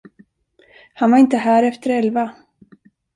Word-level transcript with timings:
Han 0.93 1.11
var 1.11 1.17
inte 1.17 1.37
här 1.37 1.63
efter 1.63 1.89
elva. 1.89 2.35